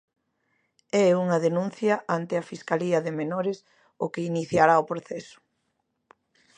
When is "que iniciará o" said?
4.13-4.87